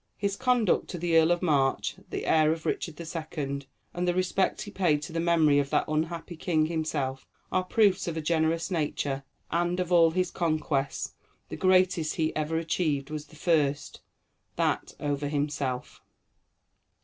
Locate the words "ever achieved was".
12.35-13.27